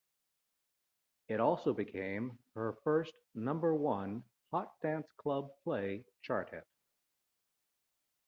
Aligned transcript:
It 1.27 1.39
also 1.39 1.75
became 1.75 2.39
her 2.55 2.73
first 2.83 3.13
number-one 3.35 4.23
Hot 4.49 4.73
Dance 4.81 5.07
Club 5.17 5.51
Play 5.63 6.05
Chart 6.23 6.49
hit. 6.49 6.65